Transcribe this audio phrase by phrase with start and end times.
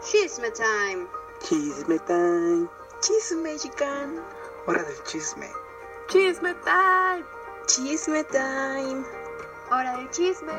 [0.00, 1.08] Chisme time.
[1.42, 2.68] Chisme time.
[3.02, 4.22] Chisme chican.
[4.66, 5.48] Hora del chisme.
[6.08, 7.24] Chisme time.
[7.66, 9.04] Chisme time.
[9.72, 10.52] Hora del chisme.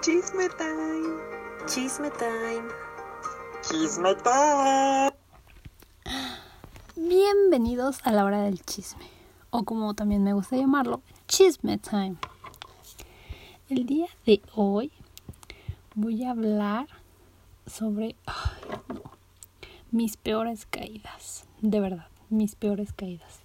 [0.00, 1.20] Chisme time.
[1.66, 2.68] Chisme time.
[3.60, 5.12] Chisme time.
[6.96, 9.10] Bienvenidos a la hora del chisme,
[9.50, 12.16] o como también me gusta llamarlo, chisme time.
[13.68, 14.90] El día de hoy
[15.94, 16.88] voy a hablar
[17.66, 18.32] sobre no,
[19.90, 23.40] mis peores caídas, de verdad, mis peores caídas.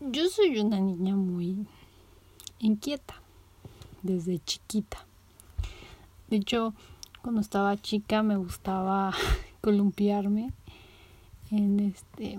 [0.00, 1.66] Yo soy una niña muy
[2.60, 3.14] inquieta
[4.02, 5.04] desde chiquita.
[6.28, 6.72] De hecho,
[7.22, 9.12] cuando estaba chica me gustaba
[9.60, 10.52] columpiarme
[11.50, 12.38] en este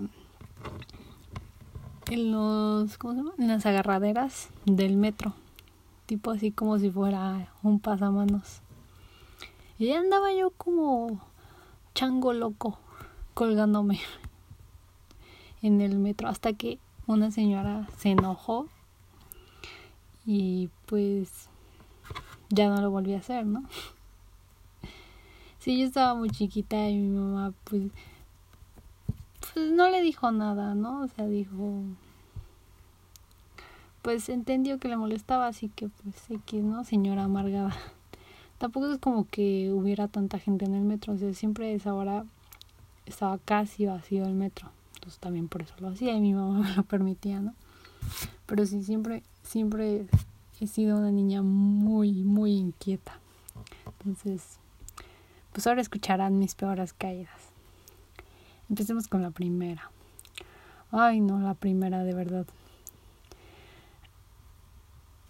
[2.10, 3.32] en los ¿cómo se llama?
[3.38, 5.34] en las agarraderas del metro
[6.06, 8.62] tipo así como si fuera un pasamanos
[9.80, 11.22] y andaba yo como
[11.94, 12.78] chango loco
[13.32, 13.98] colgándome
[15.62, 18.68] en el metro hasta que una señora se enojó
[20.26, 21.48] y pues
[22.50, 23.64] ya no lo volví a hacer, ¿no?
[25.60, 27.90] Sí, yo estaba muy chiquita y mi mamá pues
[29.40, 31.02] pues no le dijo nada, ¿no?
[31.02, 31.82] O sea, dijo
[34.00, 37.76] pues entendió que le molestaba, así que pues que no, señora amargada.
[38.60, 42.26] Tampoco es como que hubiera tanta gente en el metro, sea, siempre a esa hora
[43.06, 44.68] estaba casi vacío el metro.
[44.96, 47.54] Entonces también por eso lo hacía y mi mamá me lo permitía, ¿no?
[48.44, 50.04] Pero sí, siempre, siempre
[50.60, 53.18] he sido una niña muy, muy inquieta.
[53.86, 54.58] Entonces,
[55.54, 57.40] pues ahora escucharán mis peores caídas.
[58.68, 59.90] Empecemos con la primera.
[60.90, 62.46] Ay, no, la primera de verdad.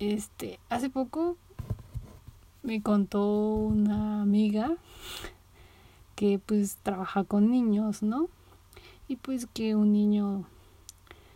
[0.01, 1.37] Este, hace poco
[2.63, 4.77] me contó una amiga
[6.15, 8.29] que pues trabaja con niños, ¿no?
[9.09, 10.45] Y pues que un niño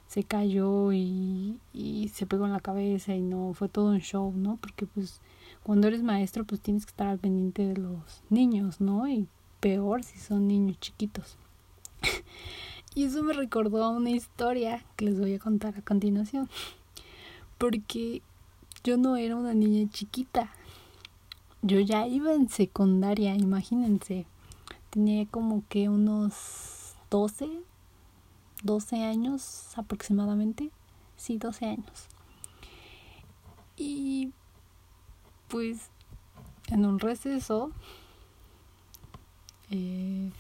[0.06, 4.32] se cayó y, y se pegó en la cabeza y no, fue todo un show,
[4.36, 4.58] ¿no?
[4.60, 5.20] Porque pues
[5.62, 9.08] cuando eres maestro pues tienes que estar al pendiente de los niños, ¿no?
[9.08, 9.26] Y
[9.60, 11.38] peor si son niños chiquitos.
[12.94, 16.50] y eso me recordó a una historia que les voy a contar a continuación.
[17.56, 18.20] Porque
[18.84, 20.52] yo no era una niña chiquita.
[21.66, 24.26] Yo ya iba en secundaria, imagínense.
[24.90, 27.48] Tenía como que unos 12,
[28.62, 30.70] 12 años aproximadamente.
[31.16, 32.08] Sí, 12 años.
[33.78, 34.34] Y
[35.48, 35.88] pues
[36.68, 37.72] en un receso,
[39.70, 40.30] eh,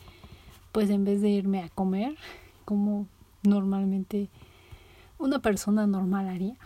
[0.72, 2.18] pues en vez de irme a comer,
[2.66, 3.06] como
[3.42, 4.28] normalmente
[5.16, 6.58] una persona normal haría,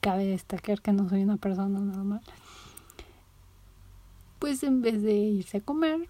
[0.00, 2.20] cabe destacar que no soy una persona normal,
[4.38, 6.08] pues en vez de irse a comer,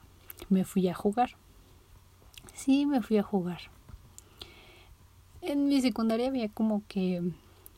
[0.49, 1.37] me fui a jugar.
[2.55, 3.61] Sí, me fui a jugar.
[5.41, 7.23] En mi secundaria había como que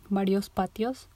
[0.09, 1.09] varios patios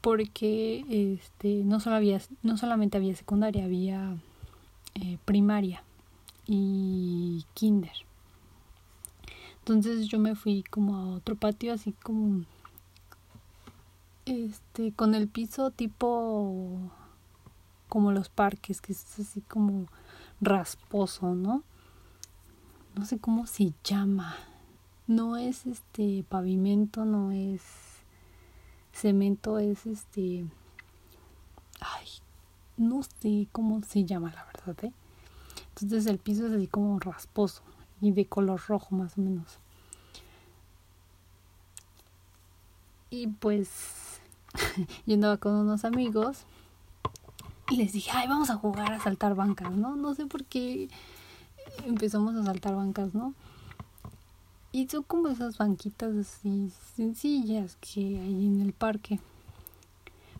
[0.00, 4.16] porque este no solo había no solamente había secundaria había
[4.94, 5.82] eh, primaria
[6.46, 7.92] y kinder
[9.58, 12.44] entonces yo me fui como a otro patio así como
[14.30, 16.78] este con el piso tipo
[17.88, 19.86] como los parques que es así como
[20.40, 21.62] rasposo no
[22.94, 24.36] no sé cómo se llama.
[25.06, 27.62] No es este pavimento no es
[28.92, 30.44] cemento es este
[31.80, 32.08] ay
[32.76, 34.92] no sé cómo se llama la verdad ¿eh?
[35.74, 37.62] entonces el piso es así como rasposo
[38.00, 39.58] y de color rojo más o menos.
[43.10, 44.09] Y pues
[45.06, 46.44] yo andaba con unos amigos
[47.70, 50.88] y les dije ay vamos a jugar a saltar bancas no no sé por qué
[51.86, 53.34] empezamos a saltar bancas no
[54.72, 59.18] y son como esas banquitas así sencillas que hay en el parque.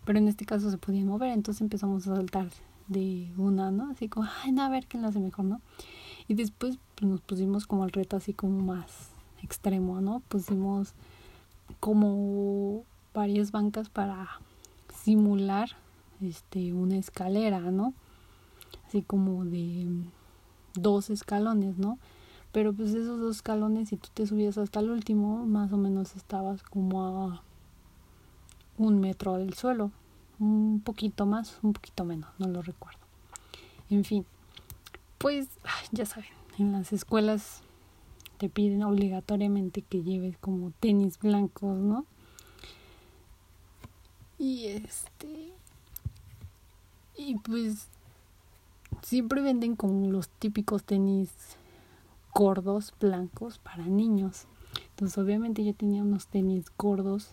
[0.05, 2.49] Pero en este caso se podía mover, entonces empezamos a saltar
[2.87, 3.91] de una, ¿no?
[3.91, 5.61] Así como, ay, no, a ver quién lo hace mejor, ¿no?
[6.29, 9.11] Y después pues, nos pusimos como el reto así como más
[9.43, 10.21] extremo, ¿no?
[10.29, 10.95] Pusimos
[11.81, 12.85] como
[13.15, 14.41] varias bancas para
[15.03, 15.71] simular
[16.21, 17.95] este una escalera, ¿no?
[18.87, 19.87] Así como de
[20.75, 21.99] dos escalones, ¿no?
[22.53, 26.17] pero pues esos dos escalones si tú te subías hasta el último más o menos
[26.17, 27.43] estabas como a
[28.77, 29.91] un metro del suelo
[30.39, 32.99] un poquito más un poquito menos no lo recuerdo
[33.89, 34.27] en fin
[35.19, 35.49] pues
[35.93, 37.63] ya saben en las escuelas
[38.39, 42.05] te piden obligatoriamente que lleves como tenis blancos no
[44.41, 45.53] y este
[47.17, 47.89] Y pues
[49.03, 51.31] siempre venden como los típicos tenis
[52.35, 54.47] gordos, blancos para niños.
[54.91, 57.31] Entonces obviamente yo tenía unos tenis gordos,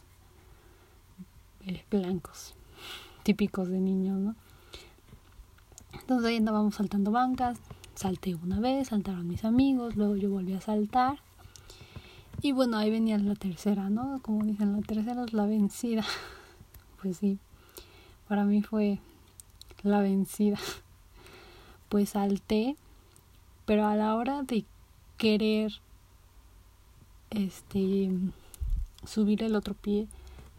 [1.65, 2.55] eh, blancos,
[3.23, 4.35] típicos de niños, ¿no?
[5.93, 7.57] Entonces ahí andábamos saltando bancas,
[7.95, 11.19] salté una vez, saltaron mis amigos, luego yo volví a saltar.
[12.41, 14.19] Y bueno, ahí venía la tercera, ¿no?
[14.21, 16.03] Como dicen, la tercera es la vencida.
[17.01, 17.37] Pues sí,
[18.27, 18.99] para mí fue
[19.83, 20.57] la vencida.
[21.89, 22.75] Pues salté,
[23.65, 24.65] pero a la hora de
[25.17, 25.71] querer
[27.29, 28.09] este
[29.05, 30.09] subir el otro pie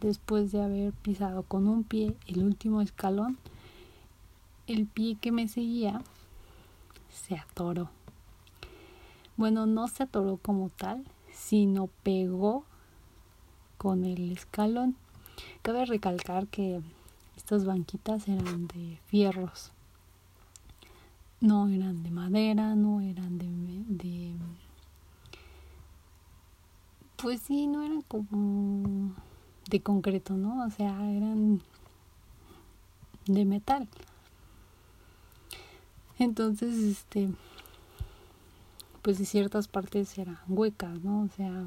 [0.01, 3.37] después de haber pisado con un pie el último escalón,
[4.67, 6.01] el pie que me seguía
[7.11, 7.89] se atoró.
[9.37, 12.65] Bueno, no se atoró como tal, sino pegó
[13.77, 14.95] con el escalón.
[15.61, 16.81] Cabe recalcar que
[17.37, 19.71] estas banquitas eran de fierros.
[21.41, 23.47] No eran de madera, no eran de,
[23.87, 24.35] de
[27.21, 29.13] pues sí, no eran como
[29.69, 30.65] de concreto, ¿no?
[30.65, 31.61] O sea, eran
[33.25, 33.87] de metal.
[36.17, 37.29] Entonces, este,
[39.01, 41.23] pues de ciertas partes eran huecas, ¿no?
[41.23, 41.65] O sea,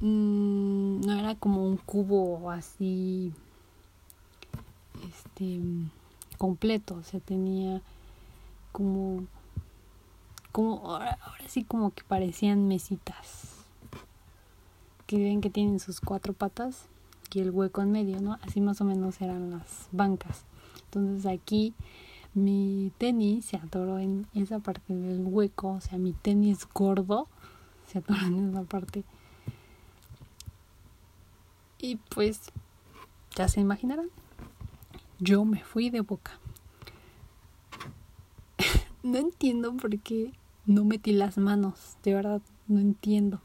[0.00, 3.32] mmm, no era como un cubo así,
[5.08, 5.60] este,
[6.38, 7.80] completo, o sea, tenía
[8.72, 9.24] como,
[10.52, 13.64] como, ahora, ahora sí como que parecían mesitas,
[15.06, 16.86] que ven que tienen sus cuatro patas
[17.34, 18.38] y el hueco en medio, ¿no?
[18.42, 20.44] Así más o menos eran las bancas.
[20.84, 21.74] Entonces aquí
[22.32, 27.28] mi tenis se atoró en esa parte del hueco, o sea, mi tenis gordo
[27.86, 29.04] se atoró en esa parte.
[31.84, 32.40] Y pues,
[33.36, 34.08] ya se imaginarán,
[35.18, 36.40] yo me fui de boca.
[39.02, 40.32] no entiendo por qué
[40.64, 43.42] no metí las manos, de verdad, no entiendo.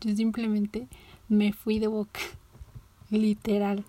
[0.00, 0.88] Yo simplemente
[1.28, 2.18] me fui de boca,
[3.10, 3.84] literal.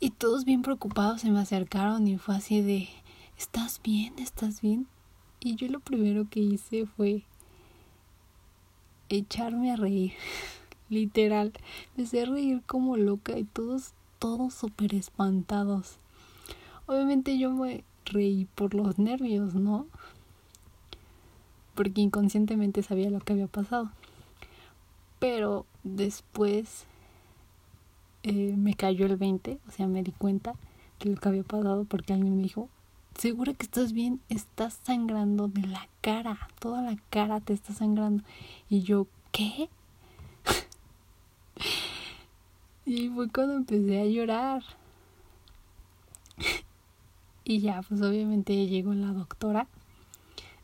[0.00, 2.90] Y todos bien preocupados se me acercaron y fue así de,
[3.38, 4.18] ¿estás bien?
[4.18, 4.86] ¿Estás bien?
[5.40, 7.24] Y yo lo primero que hice fue
[9.16, 10.12] echarme a reír,
[10.88, 11.52] literal.
[11.96, 15.98] Empecé a reír como loca y todos, todos súper espantados.
[16.86, 19.86] Obviamente yo me reí por los nervios, ¿no?
[21.74, 23.90] Porque inconscientemente sabía lo que había pasado.
[25.18, 26.86] Pero después
[28.22, 30.54] eh, me cayó el 20, o sea, me di cuenta
[30.98, 32.68] de lo que había pasado porque alguien me dijo,
[33.18, 34.20] ¿segura que estás bien?
[34.28, 38.22] Estás sangrando de la cara, toda la cara te está sangrando.
[38.68, 39.68] Y yo, ¿qué?
[42.84, 44.62] y fue cuando empecé a llorar.
[47.44, 49.66] y ya, pues obviamente llegó la doctora.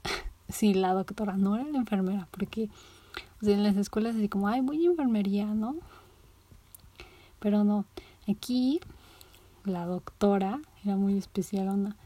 [0.49, 2.69] sí, la doctora, no era la enfermera, porque
[3.43, 5.77] en las escuelas así como, ay, voy a enfermería, ¿no?
[7.39, 7.85] Pero no,
[8.29, 8.81] aquí
[9.65, 11.97] la doctora era muy especial, onda.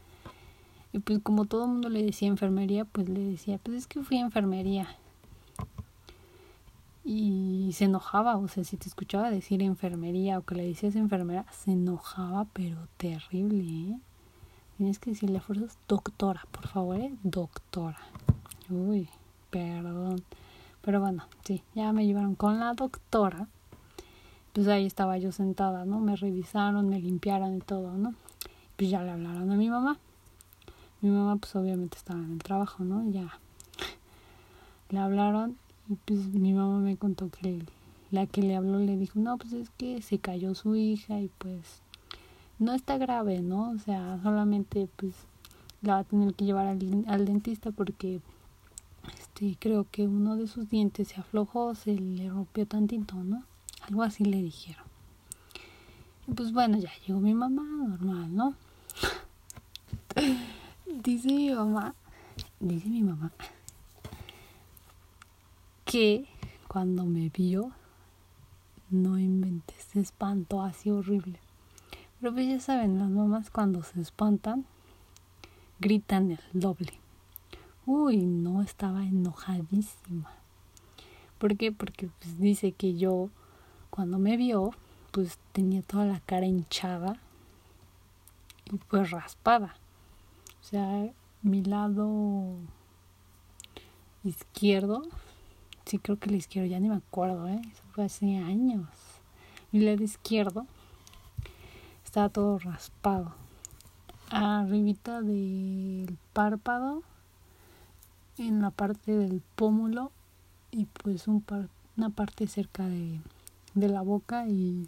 [0.93, 4.03] Y pues como todo el mundo le decía enfermería, pues le decía, pues es que
[4.03, 4.87] fui a enfermería.
[7.03, 11.45] Y se enojaba, o sea, si te escuchaba decir enfermería o que le decías enfermera,
[11.51, 13.99] se enojaba, pero terrible, ¿eh?
[14.77, 17.13] Tienes que decirle a fuerzas doctora, por favor, ¿eh?
[17.23, 17.99] Doctora.
[18.69, 19.09] Uy,
[19.49, 20.23] perdón.
[20.81, 23.47] Pero bueno, sí, ya me llevaron con la doctora
[24.53, 25.99] pues ahí estaba yo sentada, ¿no?
[25.99, 28.13] Me revisaron, me limpiaron y todo, ¿no?
[28.75, 29.97] Pues ya le hablaron a mi mamá.
[31.01, 33.09] Mi mamá pues obviamente estaba en el trabajo, ¿no?
[33.11, 33.39] Ya
[34.89, 35.57] le hablaron
[35.89, 37.63] y pues mi mamá me contó que
[38.11, 41.29] la que le habló le dijo, no, pues es que se cayó su hija y
[41.37, 41.81] pues
[42.59, 43.71] no está grave, ¿no?
[43.71, 45.13] O sea, solamente pues
[45.81, 48.21] la va a tener que llevar al, al dentista porque
[49.19, 53.43] este creo que uno de sus dientes se aflojó, se le rompió tantito, ¿no?
[53.87, 54.85] Algo así le dijeron.
[56.27, 58.55] Y pues bueno, ya llegó mi mamá, normal, ¿no?
[60.93, 61.95] Dice mi mamá,
[62.59, 63.31] dice mi mamá,
[65.85, 66.25] que
[66.67, 67.71] cuando me vio,
[68.89, 71.39] no inventé, se espantó así horrible.
[72.19, 74.65] Pero pues ya saben, las mamás cuando se espantan,
[75.79, 76.93] gritan el doble.
[77.85, 80.31] Uy, no, estaba enojadísima.
[81.39, 81.71] ¿Por qué?
[81.71, 83.29] Porque pues dice que yo
[83.89, 84.71] cuando me vio,
[85.11, 87.17] pues tenía toda la cara hinchada
[88.71, 89.75] y pues raspada.
[90.61, 92.55] O sea, mi lado
[94.23, 95.03] izquierdo,
[95.85, 97.61] sí creo que el izquierdo, ya ni me acuerdo, ¿eh?
[97.71, 98.87] Eso fue hace años.
[99.71, 100.65] Mi lado izquierdo
[102.05, 103.33] estaba todo raspado.
[104.29, 107.03] Arribita del párpado,
[108.37, 110.11] en la parte del pómulo
[110.71, 113.19] y pues un par, una parte cerca de,
[113.73, 114.87] de la boca y,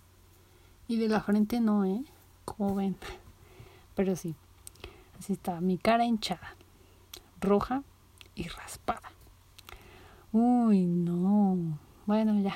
[0.87, 2.03] y de la frente no, ¿eh?
[2.45, 2.95] Como ven.
[3.95, 4.35] Pero sí,
[5.29, 6.55] está, mi cara hinchada,
[7.39, 7.83] roja
[8.35, 9.11] y raspada.
[10.31, 11.77] Uy, no.
[12.05, 12.55] Bueno, ya.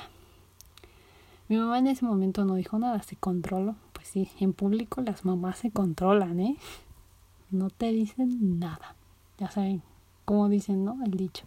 [1.48, 3.76] Mi mamá en ese momento no dijo nada, se controló.
[3.92, 6.56] Pues sí, en público las mamás se controlan, ¿eh?
[7.50, 8.96] No te dicen nada.
[9.38, 9.82] Ya saben,
[10.24, 10.98] como dicen, ¿no?
[11.04, 11.44] El dicho.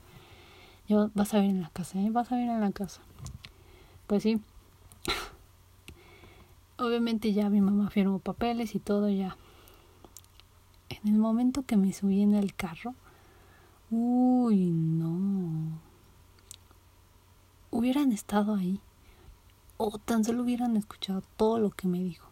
[0.88, 2.10] Yo, vas a ver en la casa, ¿eh?
[2.10, 3.02] Vas a ver en la casa.
[4.08, 4.42] Pues sí.
[6.78, 9.38] Obviamente ya mi mamá firmó papeles y todo ya.
[11.04, 12.94] En el momento que me subí en el carro,
[13.90, 15.80] uy, no.
[17.72, 18.80] Hubieran estado ahí
[19.78, 22.28] o tan solo hubieran escuchado todo lo que me dijo.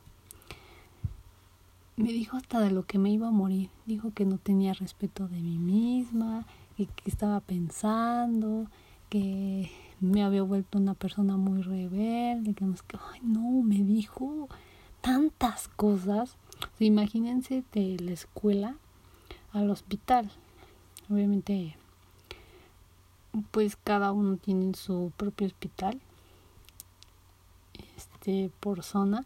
[1.95, 3.69] Me dijo hasta de lo que me iba a morir.
[3.87, 6.45] Dijo que no tenía respeto de mí misma,
[6.77, 8.67] que, que estaba pensando,
[9.09, 13.83] que me había vuelto una persona muy rebelde, que no es que, ay no, me
[13.83, 14.47] dijo
[15.01, 16.37] tantas cosas.
[16.79, 18.75] Imagínense de la escuela
[19.51, 20.31] al hospital.
[21.09, 21.75] Obviamente,
[23.51, 25.99] pues cada uno tiene su propio hospital
[27.97, 29.25] este por zona.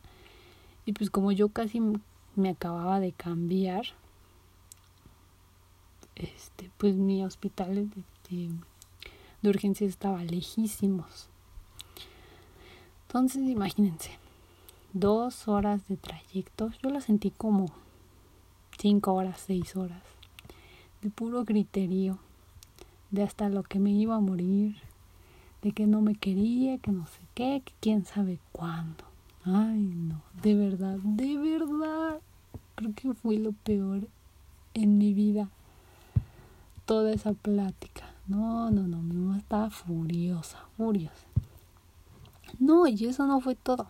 [0.85, 1.81] Y pues como yo casi
[2.35, 3.85] me acababa de cambiar
[6.15, 7.89] este pues mi hospital
[8.29, 8.49] de,
[9.41, 11.29] de urgencias estaba lejísimos.
[13.07, 14.22] Entonces imagínense
[14.93, 17.67] dos horas de trayecto yo la sentí como
[18.77, 20.01] cinco horas seis horas
[21.01, 22.19] de puro criterio
[23.11, 24.75] de hasta lo que me iba a morir
[25.63, 29.05] de que no me quería, que no sé qué, que quién sabe cuándo.
[29.45, 32.19] Ay, no, de verdad, de verdad,
[32.75, 34.07] creo que fue lo peor
[34.73, 35.49] en mi vida.
[36.85, 38.03] Toda esa plática.
[38.27, 41.25] No, no, no, mi mamá estaba furiosa, furiosa.
[42.59, 43.87] No, y eso no fue todo.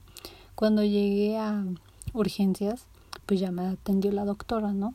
[0.55, 1.65] Cuando llegué a
[2.13, 2.85] urgencias,
[3.25, 4.93] pues ya me atendió la doctora, ¿no?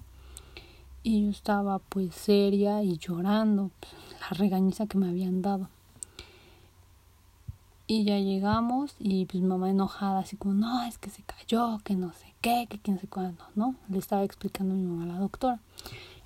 [1.02, 5.68] Y yo estaba pues seria y llorando, pues, la regañiza que me habían dado.
[7.86, 11.94] Y ya llegamos y pues mamá enojada, así como, no, es que se cayó, que
[11.94, 13.74] no sé qué, que quién sé cuándo, ¿no?
[13.88, 15.58] Le estaba explicando a mi mamá a la doctora.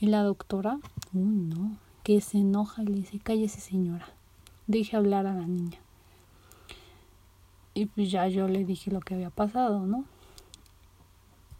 [0.00, 0.80] Y la doctora,
[1.14, 4.08] uy, no, que se enoja y le dice, cállese señora,
[4.66, 5.78] deje hablar a la niña.
[7.74, 10.04] Y pues ya yo le dije lo que había pasado, ¿no?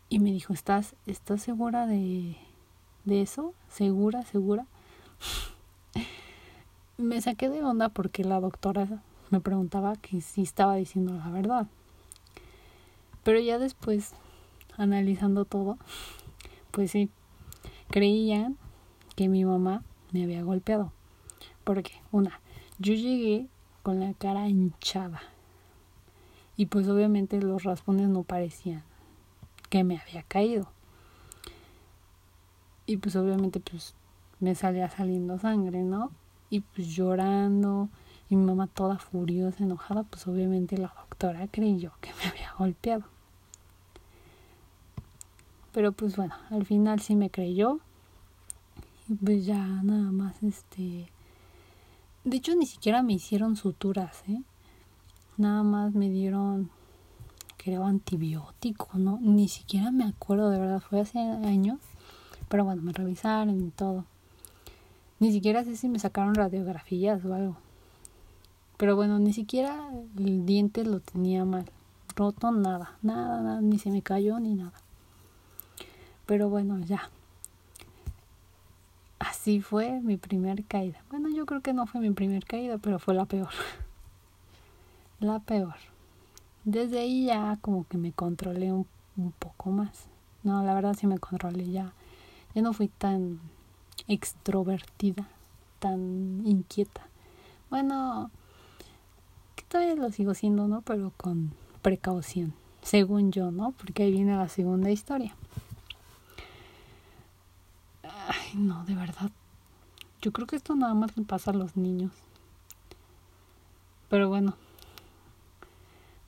[0.09, 2.37] Y me dijo, ¿estás, estás segura de,
[3.04, 3.54] de eso?
[3.69, 4.66] ¿Segura, segura?
[6.99, 11.66] me saqué de onda porque la doctora me preguntaba que si estaba diciendo la verdad.
[13.25, 14.12] Pero ya después,
[14.76, 15.78] analizando todo,
[16.71, 17.09] pues sí,
[17.88, 18.57] creían
[19.16, 20.92] que mi mamá me había golpeado.
[21.64, 22.40] Porque, una,
[22.78, 23.47] yo llegué
[23.83, 25.21] con la cara hinchada.
[26.56, 28.82] Y pues obviamente los raspones no parecían
[29.71, 30.68] que me había caído.
[32.87, 33.94] Y pues obviamente pues
[34.40, 36.11] me salía saliendo sangre, ¿no?
[36.50, 37.88] Y pues llorando,
[38.28, 43.04] y mi mamá toda furiosa, enojada, pues obviamente la doctora creyó que me había golpeado.
[45.73, 47.80] Pero pues bueno, al final sí me creyó.
[49.09, 51.09] Y pues ya nada más este...
[52.25, 54.42] De hecho ni siquiera me hicieron suturas, ¿eh?
[55.37, 56.71] Nada más me dieron,
[57.57, 59.19] creo, antibiótico, ¿no?
[59.21, 61.79] Ni siquiera me acuerdo, de verdad, fue hace años.
[62.49, 64.05] Pero bueno, me revisaron y todo.
[65.21, 67.57] Ni siquiera sé si me sacaron radiografías o algo.
[68.77, 71.65] Pero bueno, ni siquiera el diente lo tenía mal.
[72.17, 74.73] Roto, nada, nada, nada, ni se me cayó ni nada.
[76.27, 77.09] Pero bueno, ya.
[79.19, 81.03] Así fue mi primer caída.
[81.09, 83.51] Bueno, yo creo que no fue mi primer caída, pero fue la peor.
[85.23, 85.76] la peor.
[86.64, 88.87] Desde ahí ya como que me controlé un,
[89.17, 90.07] un poco más.
[90.43, 91.93] No, la verdad sí me controlé ya.
[92.55, 93.41] Ya no fui tan
[94.09, 95.29] extrovertida,
[95.79, 97.07] tan inquieta.
[97.71, 98.31] Bueno,
[99.69, 100.83] todavía lo sigo siendo, ¿no?
[100.83, 102.52] Pero con precaución,
[102.83, 103.73] según yo, ¿no?
[103.73, 105.35] Porque ahí viene la segunda historia.
[108.02, 109.31] Ay, no, de verdad.
[110.21, 112.12] Yo creo que esto nada más le pasa a los niños.
[114.09, 114.55] Pero bueno,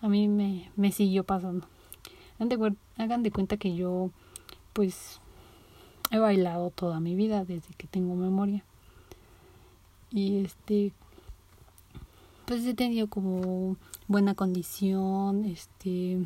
[0.05, 1.67] a mí me, me siguió pasando.
[2.99, 4.11] Hagan de, cuenta que yo,
[4.75, 5.19] pues,
[6.11, 8.63] he bailado toda mi vida desde que tengo memoria.
[10.11, 10.93] Y este,
[12.45, 16.19] pues he tenido como buena condición, este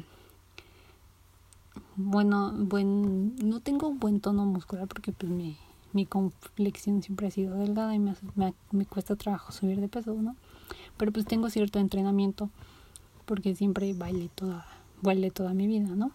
[1.95, 5.57] bueno, buen, no tengo un buen tono muscular porque pues mi,
[5.93, 10.15] mi complexión siempre ha sido delgada y me, me, me cuesta trabajo subir de peso,
[10.15, 10.35] ¿no?
[10.97, 12.51] Pero pues tengo cierto entrenamiento
[13.29, 14.67] porque siempre bailé toda,
[15.03, 16.13] bailé toda mi vida, ¿no?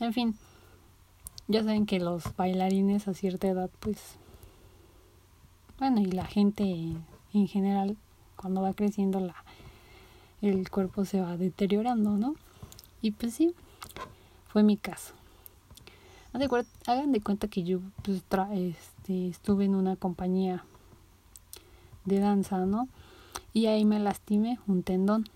[0.00, 0.36] En fin,
[1.46, 4.16] ya saben que los bailarines a cierta edad, pues,
[5.78, 6.64] bueno, y la gente
[7.32, 7.96] en general,
[8.34, 9.36] cuando va creciendo, la,
[10.42, 12.34] el cuerpo se va deteriorando, ¿no?
[13.00, 13.54] Y pues sí,
[14.48, 15.14] fue mi caso.
[16.86, 20.64] Hagan de cuenta que yo pues, tra- este, estuve en una compañía
[22.04, 22.88] de danza, ¿no?
[23.52, 25.28] Y ahí me lastimé un tendón,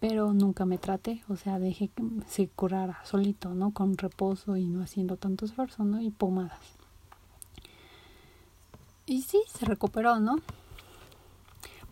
[0.00, 3.72] pero nunca me traté, o sea, dejé que se curara solito, ¿no?
[3.72, 6.00] Con reposo y no haciendo tanto esfuerzo, ¿no?
[6.00, 6.60] Y pomadas.
[9.06, 10.36] Y sí, se recuperó, ¿no?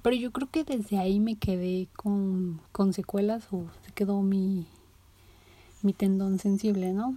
[0.02, 4.66] Pero yo creo que desde ahí me quedé con, con secuelas o se quedó mi,
[5.80, 7.16] mi tendón sensible, ¿no?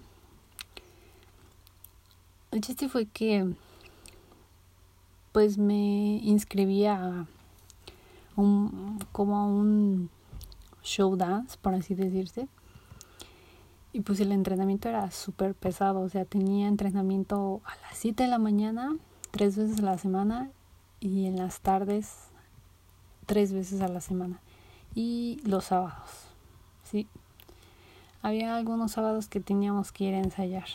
[2.51, 3.53] El chiste fue que
[5.34, 7.27] pues me inscribí a
[8.38, 10.10] un, como a un
[10.88, 12.48] show dance, por así decirse.
[13.94, 18.29] Y pues el entrenamiento era súper pesado, o sea, tenía entrenamiento a las 7 de
[18.29, 18.96] la mañana,
[19.32, 20.50] tres veces a la semana,
[21.00, 22.29] y en las tardes,
[23.25, 24.39] tres veces a la semana.
[24.96, 26.10] Y los sábados,
[26.84, 27.08] sí.
[28.22, 30.67] Había algunos sábados que teníamos que ir a ensayar.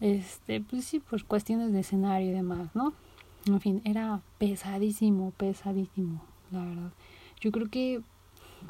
[0.00, 2.94] Este, pues sí, por cuestiones de escenario y demás, ¿no?
[3.46, 6.92] En fin, era pesadísimo, pesadísimo, la verdad.
[7.40, 8.02] Yo creo que,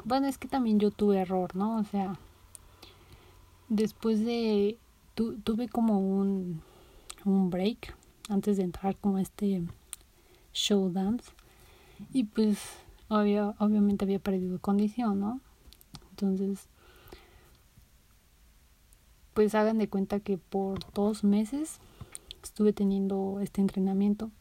[0.05, 1.79] bueno, es que también yo tuve error, ¿no?
[1.79, 2.17] O sea,
[3.69, 4.77] después de,
[5.15, 6.61] tu, tuve como un,
[7.25, 7.95] un break
[8.29, 9.63] antes de entrar como a este
[10.53, 11.31] show dance
[12.13, 12.59] y pues
[13.09, 15.41] obvio, obviamente había perdido condición, ¿no?
[16.11, 16.67] Entonces,
[19.33, 21.79] pues hagan de cuenta que por dos meses
[22.43, 24.31] estuve teniendo este entrenamiento,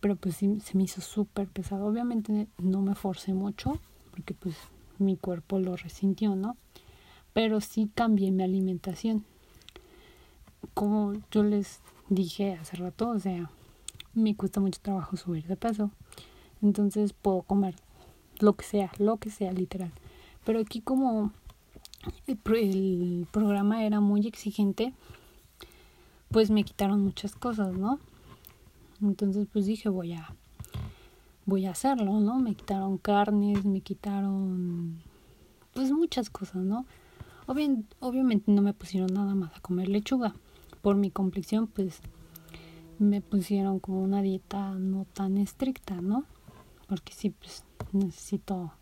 [0.00, 1.86] pero pues sí se me hizo súper pesado.
[1.86, 3.78] Obviamente no me forcé mucho,
[4.10, 4.56] porque pues
[4.98, 6.56] mi cuerpo lo resintió, ¿no?
[7.32, 9.24] Pero sí cambié mi alimentación.
[10.74, 13.50] Como yo les dije hace rato, o sea,
[14.14, 15.90] me cuesta mucho trabajo subir de peso.
[16.62, 17.76] Entonces puedo comer
[18.40, 19.92] lo que sea, lo que sea, literal.
[20.44, 21.32] Pero aquí como
[22.26, 24.92] el, el programa era muy exigente,
[26.30, 27.98] pues me quitaron muchas cosas, ¿no?
[29.02, 30.34] Entonces pues dije voy a
[31.46, 32.38] voy a hacerlo, ¿no?
[32.38, 35.02] Me quitaron carnes, me quitaron
[35.72, 36.84] pues muchas cosas, ¿no?
[37.46, 40.34] Obviamente no me pusieron nada más a comer lechuga.
[40.82, 42.00] Por mi complexión pues
[42.98, 46.24] me pusieron como una dieta no tan estricta, ¿no?
[46.86, 48.72] Porque sí pues necesito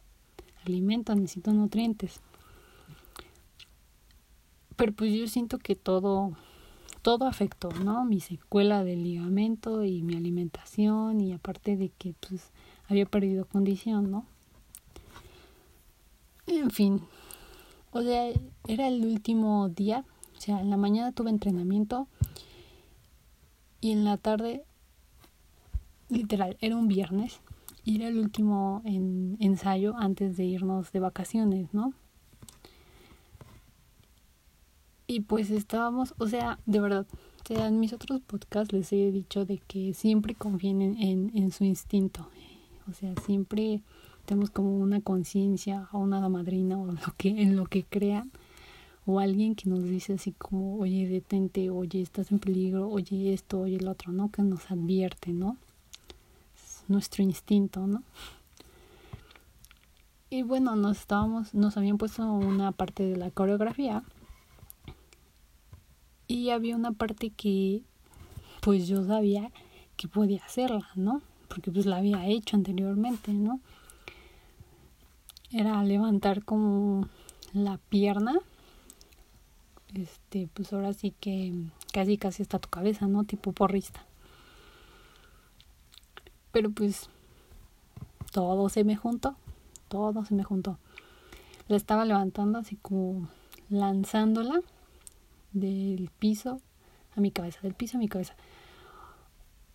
[0.65, 2.21] alimento, necesito nutrientes.
[4.75, 6.33] Pero pues yo siento que todo
[7.07, 8.05] todo afectó, ¿no?
[8.05, 12.51] Mi secuela del ligamento y mi alimentación y aparte de que pues
[12.89, 14.27] había perdido condición, ¿no?
[16.49, 17.01] En fin,
[17.93, 18.33] o sea,
[18.67, 20.05] era el último día,
[20.37, 22.09] o sea, en la mañana tuve entrenamiento
[23.81, 24.65] y en la tarde,
[26.09, 27.39] literal, era un viernes
[27.85, 31.95] y era el último en, ensayo antes de irnos de vacaciones, ¿no?
[35.07, 37.07] Y pues estábamos, o sea, de verdad,
[37.45, 41.53] o sea, en mis otros podcasts les he dicho de que siempre confíen en, en,
[41.53, 42.29] su instinto.
[42.91, 43.83] O sea, siempre
[44.25, 48.33] tenemos como una conciencia o una madrina o lo que, en lo que crean.
[49.09, 53.61] O alguien que nos dice así como, oye, detente, oye, estás en peligro, oye esto,
[53.61, 54.33] oye el otro, ¿no?
[54.33, 55.57] Que nos advierte, ¿no?
[56.57, 58.03] Es nuestro instinto, ¿no?
[60.29, 64.03] Y bueno, nos estábamos, nos habían puesto una parte de la coreografía
[66.29, 67.83] y había una parte que
[68.61, 69.51] pues yo sabía
[69.97, 71.23] que podía hacerla, ¿no?
[71.49, 73.61] Porque pues la había hecho anteriormente, ¿no?
[75.53, 77.09] Era levantar como
[77.53, 78.35] la pierna.
[79.95, 81.55] Este, pues ahora sí que
[81.93, 83.25] casi casi hasta tu cabeza, ¿no?
[83.25, 84.05] Tipo porrista.
[86.51, 87.09] Pero pues
[88.33, 89.37] todo se me juntó,
[89.89, 90.79] todo se me juntó.
[91.69, 93.29] La estaba levantando así como
[93.71, 94.61] lanzándola
[95.61, 96.61] del piso
[97.17, 98.35] a mi cabeza, del piso a mi cabeza.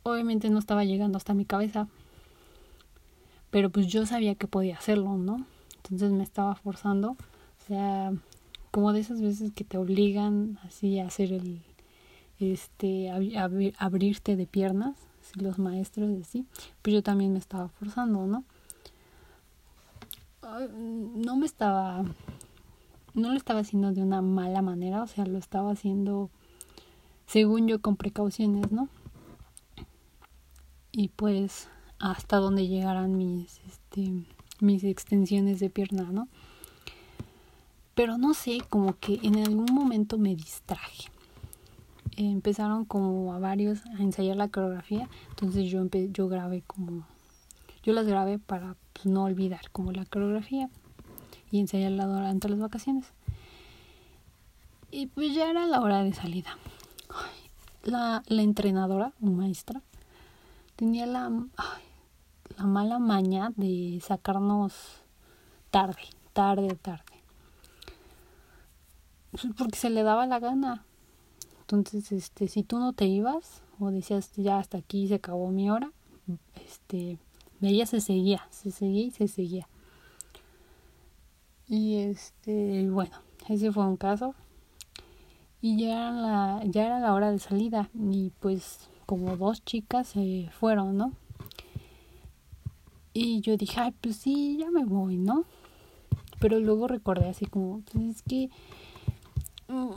[0.03, 1.87] Obviamente no estaba llegando hasta mi cabeza,
[3.49, 5.45] pero pues yo sabía que podía hacerlo, ¿no?
[5.77, 8.13] Entonces me estaba forzando, o sea,
[8.71, 11.61] como de esas veces que te obligan así a hacer el,
[12.39, 16.45] este, ab- ab- abrirte de piernas, así los maestros así,
[16.81, 18.43] pues yo también me estaba forzando, ¿no?
[21.15, 22.03] No me estaba
[23.13, 26.29] no lo estaba haciendo de una mala manera, o sea, lo estaba haciendo
[27.25, 28.89] según yo con precauciones, ¿no?
[30.91, 31.69] Y pues
[31.99, 34.25] hasta donde llegaran mis este
[34.59, 36.27] mis extensiones de pierna, ¿no?
[37.95, 41.09] Pero no sé, como que en algún momento me distraje.
[42.17, 47.05] empezaron como a varios a ensayar la coreografía, entonces yo yo grabé como
[47.83, 50.69] yo las grabé para pues, no olvidar como la coreografía
[51.51, 53.05] y ensayarla durante las vacaciones.
[54.89, 56.57] Y pues ya era la hora de salida.
[57.83, 59.81] La, la entrenadora, maestra,
[60.75, 61.31] tenía la,
[62.57, 64.73] la mala maña de sacarnos
[65.71, 67.03] tarde, tarde, tarde.
[69.31, 70.85] Pues, porque se le daba la gana.
[71.61, 75.69] Entonces, este, si tú no te ibas o decías ya hasta aquí se acabó mi
[75.69, 75.91] hora,
[76.65, 77.17] este,
[77.61, 79.67] ella se seguía, se seguía y se seguía.
[81.71, 83.13] Y este, bueno,
[83.47, 84.35] ese fue un caso.
[85.61, 87.89] Y ya era la, ya era la hora de salida.
[87.95, 91.13] Y pues como dos chicas se fueron, ¿no?
[93.13, 95.45] Y yo dije, ay, pues sí, ya me voy, ¿no?
[96.41, 98.49] Pero luego recordé así como, pues es que...
[99.69, 99.91] Mm,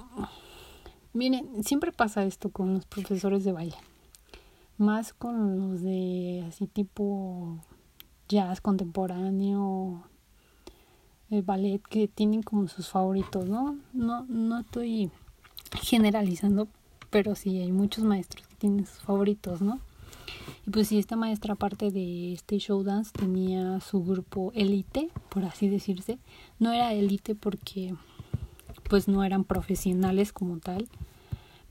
[1.12, 3.76] miren, siempre pasa esto con los profesores de baile
[4.78, 7.58] más con los de así tipo
[8.28, 10.02] jazz contemporáneo,
[11.30, 13.78] el ballet que tienen como sus favoritos, ¿no?
[13.92, 15.10] No, no estoy
[15.82, 16.68] generalizando,
[17.10, 19.80] pero sí hay muchos maestros que tienen sus favoritos, ¿no?
[20.66, 25.44] Y pues sí, esta maestra aparte de este show dance tenía su grupo élite, por
[25.44, 26.18] así decirse.
[26.58, 27.94] No era élite porque
[28.88, 30.88] pues no eran profesionales como tal,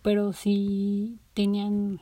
[0.02, 2.00] pero sí tenían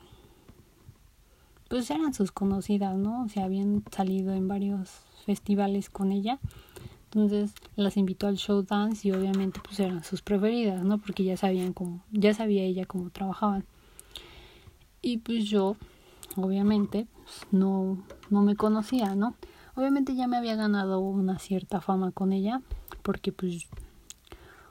[1.72, 3.24] pues eran sus conocidas, ¿no?
[3.24, 4.90] O sea, habían salido en varios
[5.26, 6.38] festivales con ella.
[7.13, 10.97] Entonces las invitó al show dance y obviamente pues eran sus preferidas, ¿no?
[10.97, 13.65] Porque ya sabían cómo, ya sabía ella cómo trabajaban.
[15.02, 15.76] Y pues yo,
[16.38, 19.36] obviamente, pues, no, no me conocía, ¿no?
[19.76, 22.62] Obviamente ya me había ganado una cierta fama con ella,
[23.02, 23.67] porque pues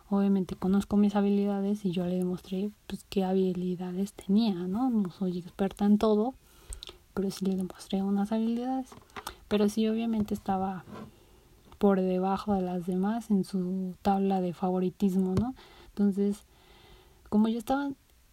[0.09, 4.89] obviamente conozco mis habilidades y yo le demostré pues qué habilidades tenía, ¿no?
[4.89, 6.35] No soy experta en todo,
[7.13, 8.89] pero sí le demostré unas habilidades.
[9.47, 10.85] Pero sí, obviamente estaba
[11.81, 15.55] por debajo de las demás en su tabla de favoritismo, ¿no?
[15.89, 16.45] Entonces,
[17.31, 17.91] como yo estaba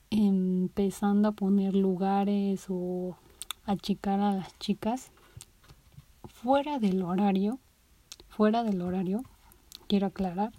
[0.09, 3.15] empezando a poner lugares o
[3.63, 5.11] achicar a las chicas
[6.27, 7.57] fuera del horario,
[8.27, 9.23] fuera del horario,
[9.87, 10.51] quiero aclarar,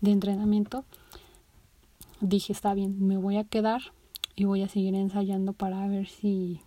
[0.00, 0.84] de entrenamiento,
[2.20, 3.80] dije, está bien, me voy a quedar
[4.34, 6.60] y voy a seguir ensayando para ver si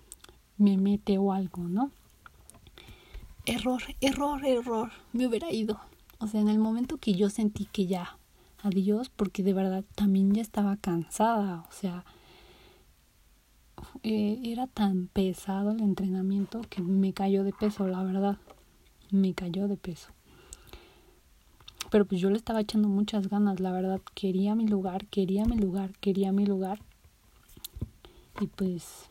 [0.58, 1.92] me mete o algo, ¿no?
[3.50, 5.80] Error, error, error, me hubiera ido.
[6.20, 8.18] O sea, en el momento que yo sentí que ya,
[8.62, 12.04] adiós, porque de verdad también ya estaba cansada, o sea,
[14.04, 18.38] eh, era tan pesado el entrenamiento que me cayó de peso, la verdad,
[19.12, 20.10] me cayó de peso.
[21.90, 25.56] Pero pues yo le estaba echando muchas ganas, la verdad, quería mi lugar, quería mi
[25.56, 26.82] lugar, quería mi lugar.
[28.42, 29.10] Y pues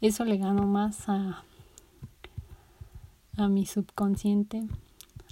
[0.00, 1.42] eso le gano más a,
[3.36, 4.62] a mi subconsciente,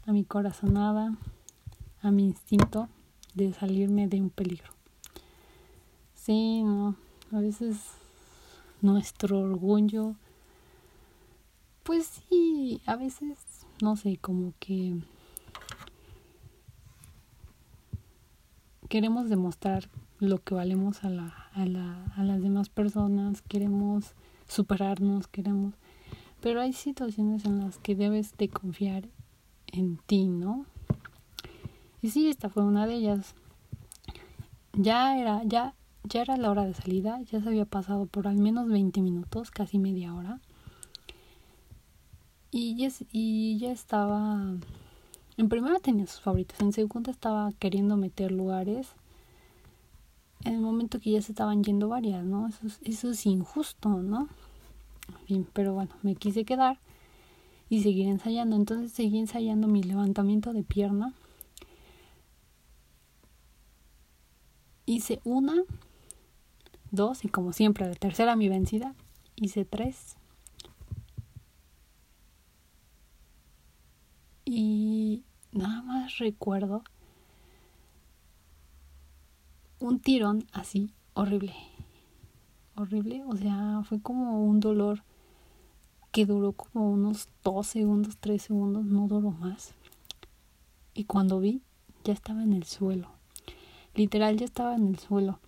[0.06, 1.16] a mi corazonada,
[2.02, 2.88] a mi instinto
[3.34, 4.70] de salirme de un peligro.
[6.14, 6.96] Sí, no,
[7.32, 7.76] a veces
[8.80, 10.14] nuestro orgullo,
[11.82, 13.38] pues sí, a veces,
[13.82, 14.98] no sé, como que
[18.88, 24.14] queremos demostrar lo que valemos a, la, a, la, a las demás personas, queremos
[24.48, 25.74] superarnos, queremos.
[26.40, 29.08] Pero hay situaciones en las que debes de confiar
[29.72, 30.64] en ti, ¿no?
[32.02, 33.34] Y sí, esta fue una de ellas.
[34.72, 35.74] Ya era, ya,
[36.04, 39.50] ya era la hora de salida, ya se había pasado por al menos 20 minutos,
[39.50, 40.40] casi media hora.
[42.50, 44.54] Y ya, y ya estaba,
[45.36, 48.88] en primera tenía sus favoritos, en segunda estaba queriendo meter lugares.
[50.44, 52.48] En el momento que ya se estaban yendo varias, ¿no?
[52.48, 54.28] Eso, eso es injusto, ¿no?
[55.52, 56.78] Pero bueno, me quise quedar
[57.68, 58.56] y seguir ensayando.
[58.56, 61.14] Entonces seguí ensayando mi levantamiento de pierna.
[64.86, 65.54] Hice una,
[66.90, 68.94] dos y como siempre, la tercera mi vencida,
[69.36, 70.16] hice tres.
[74.44, 76.82] Y nada más recuerdo
[79.78, 81.54] un tirón así horrible
[82.80, 85.02] horrible, o sea, fue como un dolor
[86.12, 89.74] que duró como unos dos segundos, tres segundos, no duró más.
[90.94, 91.62] Y cuando vi,
[92.04, 93.08] ya estaba en el suelo.
[93.94, 95.38] Literal ya estaba en el suelo.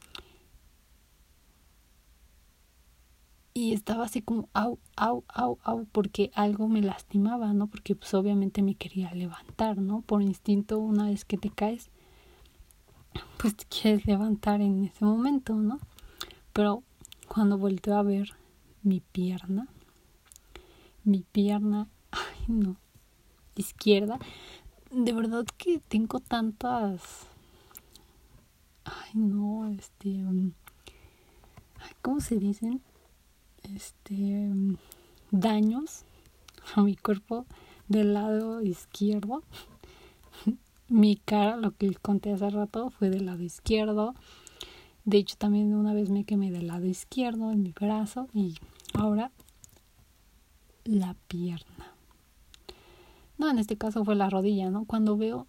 [3.54, 7.66] Y estaba así como, au, au, au, au, porque algo me lastimaba, ¿no?
[7.66, 10.00] Porque pues obviamente me quería levantar, ¿no?
[10.00, 11.90] Por instinto, una vez que te caes,
[13.38, 15.78] pues te quieres levantar en ese momento, ¿no?
[16.54, 16.82] Pero
[17.32, 18.34] cuando volteo a ver
[18.82, 19.66] mi pierna,
[21.02, 22.76] mi pierna, ay no,
[23.56, 24.18] izquierda,
[24.90, 27.00] de verdad que tengo tantas,
[28.84, 30.22] ay no, este,
[32.02, 32.82] ¿cómo se dicen?
[33.62, 34.50] Este,
[35.30, 36.04] daños
[36.74, 37.46] a mi cuerpo
[37.88, 39.42] del lado izquierdo.
[40.88, 44.14] mi cara, lo que conté hace rato, fue del lado izquierdo.
[45.04, 48.54] De hecho, también una vez me quemé del lado izquierdo en mi brazo y
[48.94, 49.32] ahora
[50.84, 51.94] la pierna.
[53.38, 54.84] No, en este caso fue la rodilla, ¿no?
[54.84, 55.46] Cuando veo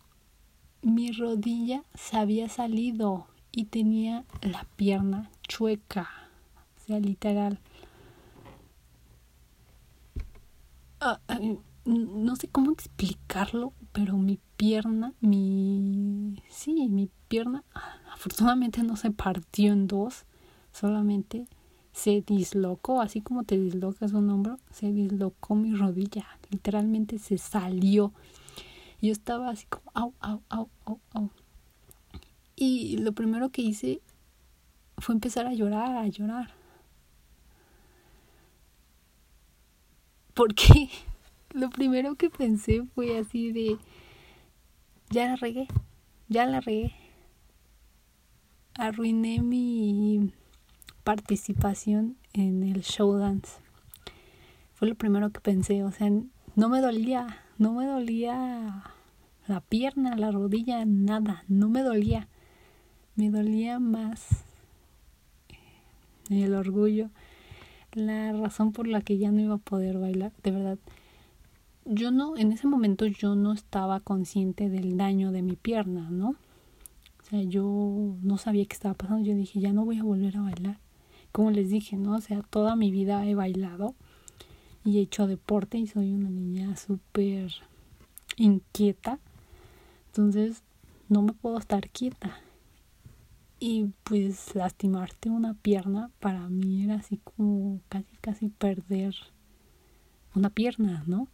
[0.81, 6.09] mi rodilla se había salido y tenía la pierna chueca,
[6.77, 7.59] o sea, literal.
[10.99, 11.19] Ah,
[11.85, 16.41] no sé cómo explicarlo, pero mi pierna, mi...
[16.49, 17.63] Sí, mi pierna
[18.13, 20.25] afortunadamente no se partió en dos,
[20.71, 21.47] solamente
[21.91, 28.13] se dislocó, así como te dislocas un hombro, se dislocó mi rodilla, literalmente se salió.
[29.01, 31.29] Yo estaba así como, au, au, au, au, au.
[32.55, 34.01] Y lo primero que hice
[34.97, 36.53] fue empezar a llorar, a llorar.
[40.33, 40.89] Porque
[41.53, 43.77] lo primero que pensé fue así de,
[45.09, 45.67] ya la regué,
[46.29, 47.02] ya la regué.
[48.75, 50.33] Arruiné mi
[51.03, 53.59] participación en el show dance.
[54.73, 56.09] Fue lo primero que pensé, o sea,
[56.55, 58.83] no me dolía, no me dolía
[59.45, 62.27] la pierna, la rodilla, nada, no me dolía.
[63.15, 64.43] Me dolía más
[66.31, 67.11] el orgullo,
[67.91, 70.79] la razón por la que ya no iba a poder bailar, de verdad.
[71.85, 76.37] Yo no, en ese momento yo no estaba consciente del daño de mi pierna, ¿no?
[77.23, 79.25] O sea, yo no sabía qué estaba pasando.
[79.25, 80.79] Yo dije, ya no voy a volver a bailar
[81.33, 82.15] como les dije, ¿no?
[82.15, 83.95] O sea, toda mi vida he bailado
[84.85, 87.51] y he hecho deporte y soy una niña súper
[88.37, 89.19] inquieta.
[90.07, 90.61] Entonces,
[91.09, 92.37] no me puedo estar quieta.
[93.59, 99.15] Y pues lastimarte una pierna para mí era así como casi, casi perder
[100.35, 101.27] una pierna, ¿no?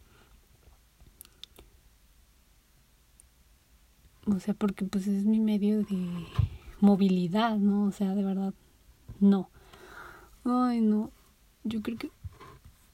[4.36, 6.08] O sea, porque pues es mi medio de
[6.80, 7.86] movilidad, ¿no?
[7.86, 8.54] O sea, de verdad,
[9.20, 9.50] no.
[10.44, 11.12] Ay, no.
[11.64, 12.12] Yo creo que.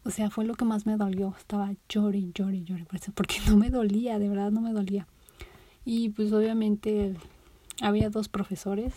[0.04, 1.34] O sea, fue lo que más me dolió.
[1.38, 2.86] Estaba llore, llore, llore.
[3.14, 5.08] Porque no me dolía, de verdad no me dolía.
[5.84, 7.16] Y pues obviamente
[7.82, 8.94] había dos profesores,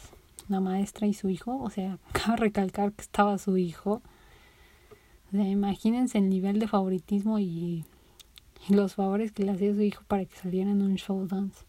[0.49, 1.59] la maestra y su hijo.
[1.59, 4.03] O sea, cabe recalcar que estaba su hijo.
[5.29, 7.85] O sea, imagínense el nivel de favoritismo y,
[8.69, 11.68] y los favores que le hacía su hijo para que saliera en un show dance.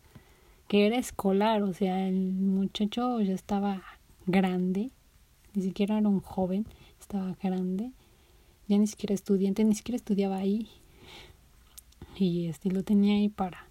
[0.70, 3.84] Que era escolar, o sea, el muchacho ya estaba
[4.26, 4.92] grande
[5.54, 6.66] ni siquiera era un joven,
[7.00, 7.92] estaba grande,
[8.68, 10.70] ya ni siquiera estudiante, ni siquiera estudiaba ahí.
[12.16, 13.68] Y este lo tenía ahí para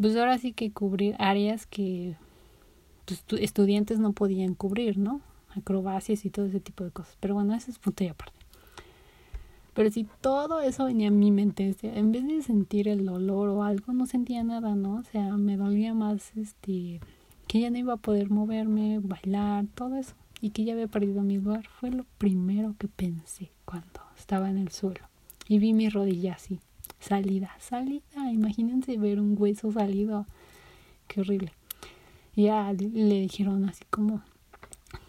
[0.00, 2.16] pues ahora sí que cubrir áreas que
[3.04, 5.20] pues, estudiantes no podían cubrir, ¿no?
[5.54, 7.16] Acrobacias y todo ese tipo de cosas.
[7.20, 8.41] Pero bueno, ese es punto y aparte.
[9.74, 13.62] Pero si todo eso venía a mi mente, en vez de sentir el dolor o
[13.62, 14.96] algo, no sentía nada, ¿no?
[14.96, 17.00] O sea, me dolía más este
[17.46, 21.22] que ya no iba a poder moverme, bailar, todo eso, y que ya había perdido
[21.22, 25.04] mi lugar, fue lo primero que pensé cuando estaba en el suelo.
[25.48, 26.60] Y vi mi rodilla así,
[26.98, 30.24] salida, salida, imagínense ver un hueso salido,
[31.08, 31.52] qué horrible.
[32.34, 34.22] Ya le dijeron así como,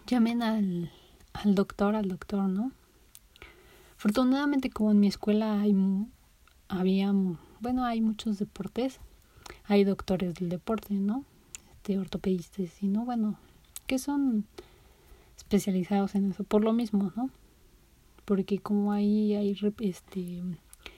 [0.08, 0.92] llamen al,
[1.32, 2.74] al doctor, al doctor, ¿no?
[4.04, 5.74] Afortunadamente como en mi escuela hay,
[6.68, 7.14] había,
[7.62, 9.00] bueno, hay muchos deportes,
[9.64, 11.24] hay doctores del deporte, ¿no?
[11.86, 13.38] de ortopedistas, sino bueno,
[13.88, 14.44] que son
[15.38, 17.30] especializados en eso, por lo mismo, ¿no?
[18.26, 20.44] Porque como ahí hay este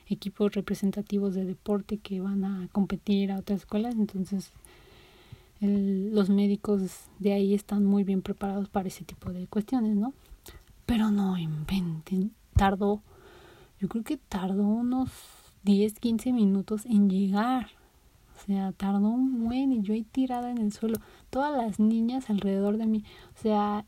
[0.07, 4.51] equipos representativos de deporte que van a competir a otras escuelas, entonces
[5.61, 10.11] los médicos de ahí están muy bien preparados para ese tipo de cuestiones, ¿no?
[10.87, 13.01] Pero no inventen, tardó,
[13.79, 15.09] yo creo que tardó unos
[15.63, 17.67] 10, 15 minutos en llegar
[18.35, 20.99] o sea, tardó un buen y yo ahí tirada en el suelo.
[21.29, 23.03] Todas las niñas alrededor de mí.
[23.35, 23.85] O sea,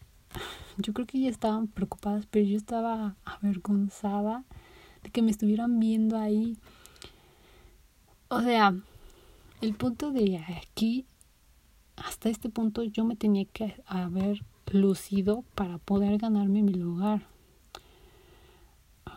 [0.78, 4.46] yo creo que ya estaban preocupadas, pero yo estaba avergonzada
[5.04, 6.58] de que me estuvieran viendo ahí.
[8.30, 8.74] O sea,
[9.62, 11.06] el punto de aquí,
[11.96, 17.28] hasta este punto, yo me tenía que haber lucido para poder ganarme mi lugar.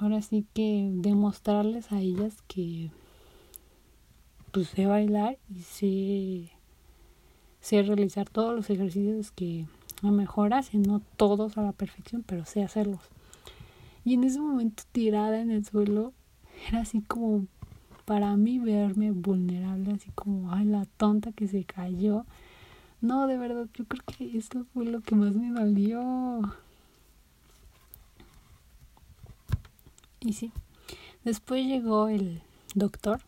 [0.01, 2.91] Ahora sí que demostrarles a ellas que
[4.51, 6.53] pues sé bailar y sé,
[7.61, 9.67] sé realizar todos los ejercicios que
[10.03, 13.03] a mejor hacen, no todos a la perfección, pero sé hacerlos.
[14.03, 16.15] Y en ese momento tirada en el suelo,
[16.67, 17.47] era así como
[18.07, 22.25] para mí verme vulnerable, así como, ay, la tonta que se cayó.
[23.03, 26.41] No, de verdad, yo creo que esto fue lo que más me dolió.
[30.21, 30.53] Y sí,
[31.25, 32.43] después llegó el
[32.75, 33.21] doctor.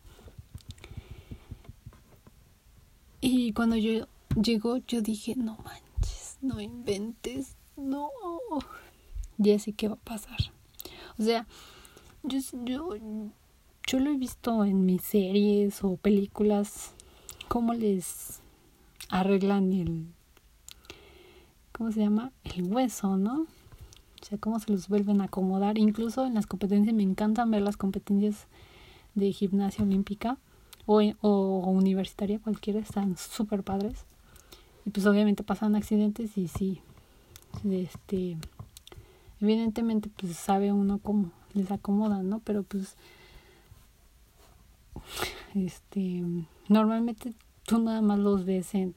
[3.21, 4.07] Y cuando yo
[4.41, 8.11] llegó, yo dije, no manches, no inventes, no.
[9.39, 10.39] Ya sé qué va a pasar.
[11.19, 11.47] O sea,
[12.23, 12.97] yo, yo,
[13.87, 16.93] yo lo he visto en mis series o películas,
[17.49, 18.41] cómo les
[19.09, 20.07] arreglan el,
[21.73, 22.33] ¿cómo se llama?
[22.45, 23.47] El hueso, ¿no?
[24.33, 25.77] Sea, cómo se los vuelven a acomodar.
[25.77, 28.47] Incluso en las competencias, me encantan ver las competencias
[29.15, 30.39] de gimnasia olímpica
[30.87, 34.07] o, o universitaria, cualquiera, están súper padres.
[34.87, 36.81] Y pues obviamente pasan accidentes y sí,
[37.71, 38.39] este,
[39.41, 42.41] evidentemente pues sabe uno cómo les acomodan, ¿no?
[42.41, 42.97] Pero pues,
[45.55, 46.23] este,
[46.69, 47.35] normalmente
[47.67, 48.95] tú nada más los ves en,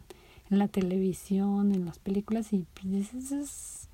[0.49, 3.89] la televisión, en las películas y pues dices,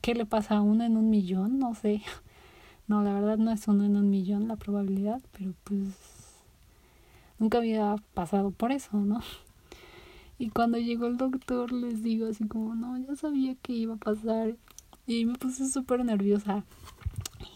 [0.00, 1.58] ¿qué le pasa a uno en un millón?
[1.58, 2.02] No sé.
[2.88, 5.80] No, la verdad no es uno en un millón la probabilidad, pero pues
[7.38, 9.20] nunca había pasado por eso, ¿no?
[10.40, 13.98] Y cuando llegó el doctor les digo así como, no, ya sabía que iba a
[13.98, 14.56] pasar.
[15.06, 16.64] Y me puse súper nerviosa.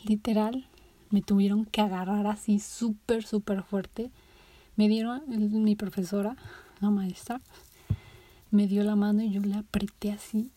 [0.06, 0.68] Literal,
[1.10, 4.12] me tuvieron que agarrar así súper, súper fuerte.
[4.76, 6.36] Me dieron, mi profesora,
[6.80, 7.40] la maestra,
[8.52, 10.52] me dio la mano y yo le apreté así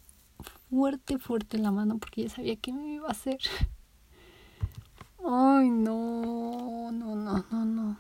[0.70, 3.40] fuerte, fuerte la mano porque ya sabía que me iba a hacer.
[5.26, 7.98] Ay, no, no, no, no, no.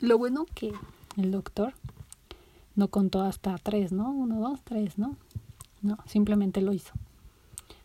[0.00, 0.72] Lo bueno que
[1.16, 1.74] el doctor
[2.74, 4.10] no contó hasta tres, ¿no?
[4.10, 5.16] Uno, dos, tres, ¿no?
[5.82, 6.92] No, simplemente lo hizo.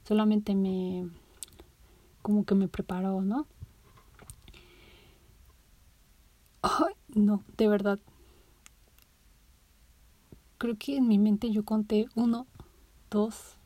[0.03, 1.09] Solamente me,
[2.21, 3.45] como que me preparó, ¿no?
[6.61, 7.99] Ay, no, de verdad.
[10.57, 12.47] Creo que en mi mente yo conté uno,
[13.11, 13.56] dos,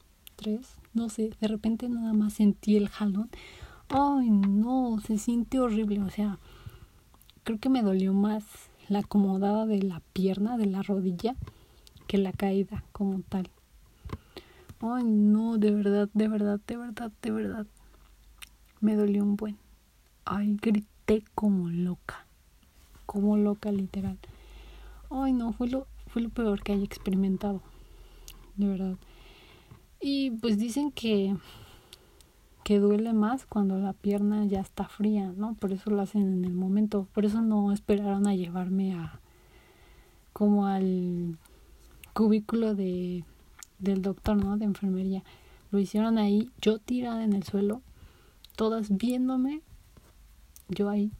[0.94, 3.30] no sé, de repente nada más sentí el jalón.
[3.90, 6.40] Ay, no, se siente horrible, o sea,
[7.44, 8.44] creo que me dolió más
[8.88, 11.36] la acomodada de la pierna, de la rodilla,
[12.08, 13.50] que la caída como tal.
[14.80, 17.68] Ay, no, de verdad, de verdad, de verdad, de verdad.
[18.80, 19.58] Me dolió un buen.
[20.26, 22.26] Ay, grité como loca.
[23.06, 24.18] Como loca, literal.
[25.10, 27.62] Ay, no, fue lo, fue lo peor que haya experimentado.
[28.56, 28.98] De verdad.
[30.02, 31.36] Y pues dicen que
[32.64, 35.56] que duele más cuando la pierna ya está fría, ¿no?
[35.56, 37.08] Por eso lo hacen en el momento.
[37.14, 39.20] Por eso no esperaron a llevarme a
[40.34, 41.38] como al
[42.14, 43.26] cubículo de
[43.80, 44.58] del doctor, ¿no?
[44.58, 45.24] De enfermería.
[45.72, 47.82] Lo hicieron ahí, yo tirada en el suelo,
[48.56, 49.62] todas viéndome,
[50.68, 51.12] yo ahí,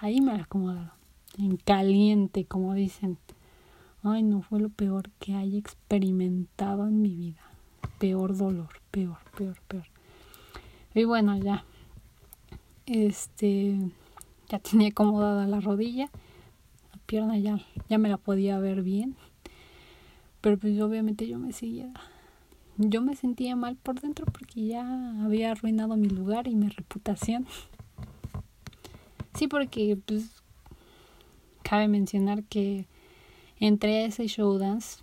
[0.00, 0.90] ahí me acomodaron,
[1.38, 3.18] en caliente, como dicen.
[4.02, 7.49] Ay, no fue lo peor que haya experimentado en mi vida.
[7.98, 9.86] Peor dolor, peor, peor, peor.
[10.94, 11.64] Y bueno, ya.
[12.86, 13.78] Este.
[14.48, 16.10] Ya tenía acomodada la rodilla.
[16.92, 19.16] La pierna ya, ya me la podía ver bien.
[20.40, 21.92] Pero pues obviamente yo me seguía.
[22.76, 27.46] Yo me sentía mal por dentro porque ya había arruinado mi lugar y mi reputación.
[29.34, 30.42] Sí, porque pues
[31.62, 32.86] cabe mencionar que
[33.58, 35.02] entré a ese show dance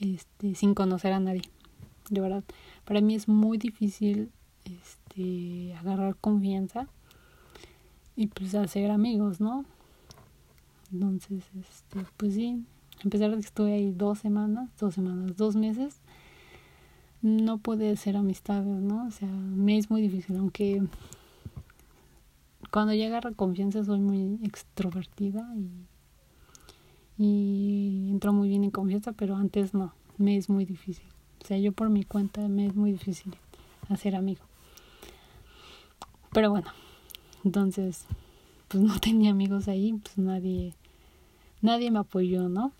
[0.00, 1.42] este, sin conocer a nadie.
[2.12, 2.44] De verdad,
[2.84, 4.30] para mí es muy difícil
[4.66, 6.86] este, agarrar confianza
[8.16, 9.64] y pues hacer amigos, ¿no?
[10.92, 12.66] Entonces, este, pues sí,
[13.02, 16.02] a pesar de que estuve ahí dos semanas, dos semanas, dos meses,
[17.22, 19.06] no pude hacer amistades, ¿no?
[19.06, 20.82] O sea, me es muy difícil, aunque
[22.70, 25.48] cuando ya agarro confianza soy muy extrovertida
[27.16, 31.11] y, y entro muy bien en confianza, pero antes no, me es muy difícil.
[31.42, 33.34] O sea, yo por mi cuenta me es muy difícil
[33.88, 34.46] hacer amigos.
[36.32, 36.68] Pero bueno,
[37.44, 38.06] entonces,
[38.68, 40.74] pues no tenía amigos ahí, pues nadie,
[41.60, 42.72] nadie me apoyó, ¿no?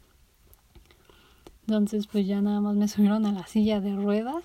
[1.66, 4.44] Entonces, pues ya nada más me subieron a la silla de ruedas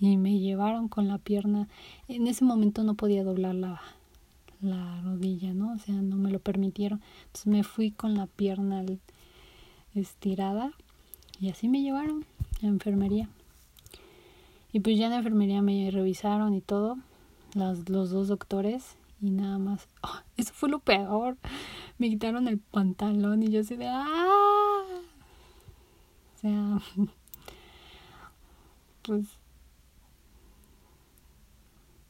[0.00, 1.68] y me llevaron con la pierna.
[2.08, 3.80] En ese momento no podía doblar la,
[4.60, 5.72] la rodilla, ¿no?
[5.72, 7.00] O sea, no me lo permitieron.
[7.26, 8.84] Entonces me fui con la pierna
[9.94, 10.72] estirada
[11.40, 12.24] y así me llevaron
[12.68, 13.28] enfermería.
[14.72, 16.98] Y pues ya en enfermería me revisaron y todo,
[17.54, 19.88] los, los dos doctores, y nada más.
[20.02, 21.36] Oh, eso fue lo peor.
[21.98, 24.84] Me quitaron el pantalón y yo así de ¡ah!
[26.34, 26.78] O sea,
[29.02, 29.38] pues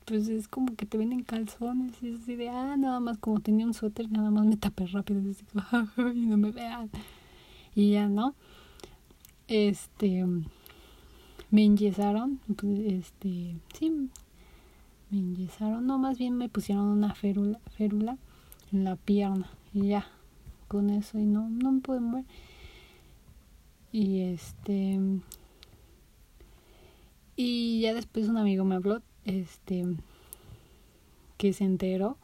[0.07, 3.41] pues es como que te venden calzones y es así de, ah, nada más como
[3.41, 5.37] tenía un suéter, nada más me tapé rápido y
[6.27, 6.91] no me vean.
[7.75, 8.35] Y ya, ¿no?
[9.49, 10.25] Este,
[11.51, 12.41] me enyesaron,
[12.85, 14.11] este, sí,
[15.11, 18.19] me enyesaron, no, más bien me pusieron una férula, férula
[18.73, 20.07] en la pierna y ya,
[20.67, 22.25] con eso y no, no me pude mover.
[23.93, 24.99] Y este,
[27.37, 29.85] y ya después un amigo me habló, este,
[31.37, 32.19] que se enteró.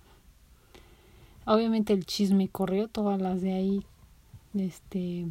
[1.45, 3.87] Obviamente el chisme corrió, todas las de ahí,
[4.55, 5.27] este,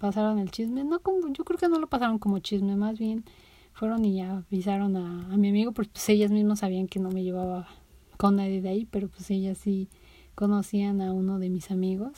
[0.00, 0.84] pasaron el chisme.
[0.84, 3.24] No como, yo creo que no lo pasaron como chisme, más bien
[3.72, 7.10] fueron y ya avisaron a, a mi amigo, porque pues ellas mismas sabían que no
[7.10, 7.68] me llevaba
[8.16, 9.88] con nadie de ahí, pero pues ellas sí
[10.34, 12.12] conocían a uno de mis amigos,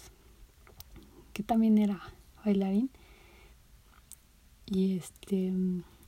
[1.33, 2.01] que también era
[2.45, 2.91] bailarín.
[4.67, 5.53] Y este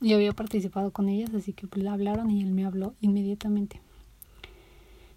[0.01, 3.81] yo había participado con ellas, así que pues le hablaron y él me habló inmediatamente.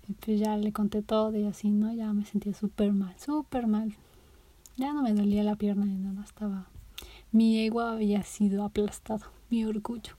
[0.09, 1.93] Y pues ya le conté todo y así, ¿no?
[1.95, 3.97] Ya me sentía súper mal, súper mal.
[4.77, 6.68] Ya no me dolía la pierna ni nada, estaba...
[7.31, 10.14] Mi ego había sido aplastado, mi orgullo.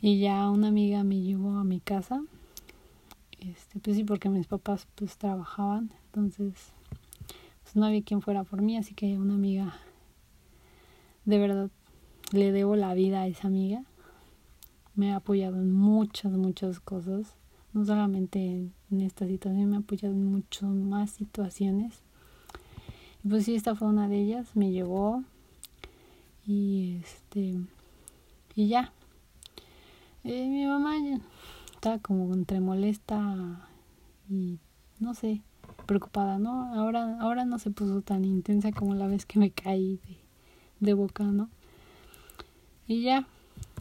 [0.00, 2.22] Y ya una amiga me llevó a mi casa.
[3.38, 6.72] Este, pues sí, porque mis papás pues trabajaban, entonces
[7.62, 9.74] pues no había quien fuera por mí, así que una amiga
[11.24, 11.70] de verdad
[12.32, 13.84] le debo la vida a esa amiga.
[14.94, 17.34] Me ha apoyado en muchas, muchas cosas.
[17.72, 22.02] No solamente en esta situación, me ha apoyado en muchas más situaciones.
[23.28, 24.56] Pues sí, esta fue una de ellas.
[24.56, 25.24] Me llevó.
[26.46, 27.60] Y este.
[28.54, 28.92] Y ya.
[30.24, 30.94] Eh, mi mamá
[31.72, 33.68] estaba como entre molesta
[34.28, 34.58] y
[35.00, 35.40] no sé,
[35.86, 36.74] preocupada, ¿no?
[36.74, 40.18] Ahora, ahora no se puso tan intensa como la vez que me caí de,
[40.80, 41.48] de boca, ¿no?
[42.86, 43.26] Y ya,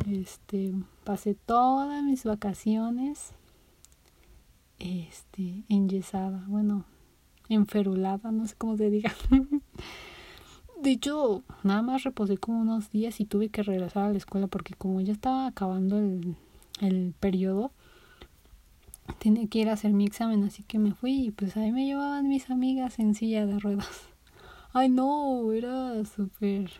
[0.07, 0.73] este,
[1.03, 3.33] pasé todas mis vacaciones,
[4.79, 6.85] este, enyesada, bueno,
[7.49, 9.13] enferulada, no sé cómo se diga.
[10.81, 14.47] De hecho, nada más reposé como unos días y tuve que regresar a la escuela
[14.47, 16.37] porque como ya estaba acabando el,
[16.79, 17.73] el periodo,
[19.17, 21.85] tenía que ir a hacer mi examen, así que me fui y pues ahí me
[21.85, 24.07] llevaban mis amigas en silla de ruedas.
[24.73, 26.71] Ay no, era súper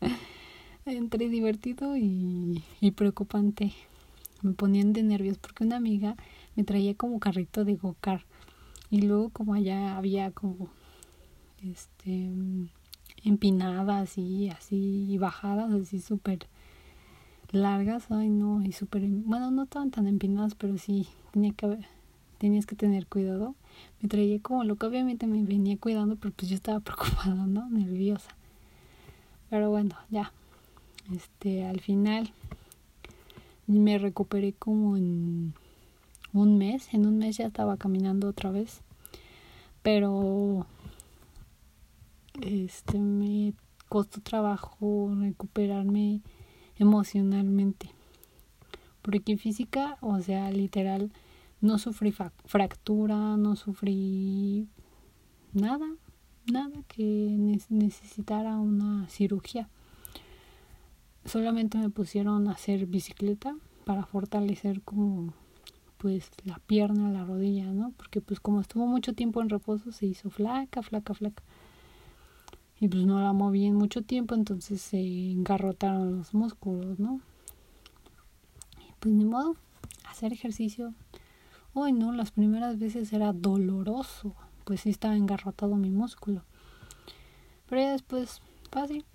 [0.84, 3.72] entre divertido y, y preocupante.
[4.42, 6.16] Me ponían de nervios porque una amiga
[6.54, 8.26] me traía como carrito de gocar
[8.94, 10.68] y luego como allá había como
[11.64, 12.30] este
[13.24, 16.46] empinadas y así y bajadas así súper
[17.50, 21.78] largas ay no y súper bueno no estaban tan empinadas pero sí tenía que
[22.38, 23.56] tenías que tener cuidado.
[24.00, 27.68] Me traía como lo que obviamente me venía cuidando pero pues yo estaba preocupada no
[27.70, 28.30] nerviosa.
[29.50, 30.32] Pero bueno ya
[31.12, 32.32] este, al final
[33.66, 35.52] me recuperé como en
[36.34, 36.92] un mes.
[36.92, 38.82] En un mes ya estaba caminando otra vez.
[39.82, 40.66] Pero
[42.42, 43.54] este me
[43.88, 46.20] costó trabajo recuperarme
[46.76, 47.90] emocionalmente.
[49.00, 51.12] Porque física, o sea, literal,
[51.62, 52.12] no sufrí
[52.44, 54.68] fractura, no sufrí
[55.54, 55.86] nada,
[56.52, 59.70] nada que necesitara una cirugía
[61.24, 65.32] solamente me pusieron a hacer bicicleta para fortalecer como
[66.04, 67.94] pues la pierna, la rodilla, ¿no?
[67.96, 71.42] Porque pues como estuvo mucho tiempo en reposo se hizo flaca, flaca, flaca.
[72.78, 77.22] Y pues no la moví en mucho tiempo, entonces se engarrotaron los músculos, ¿no?
[78.86, 79.56] Y pues ni modo,
[80.06, 80.92] hacer ejercicio.
[81.72, 84.34] Uy, no, las primeras veces era doloroso,
[84.66, 86.44] pues sí estaba engarrotado mi músculo.
[87.66, 89.06] Pero ya después, fácil,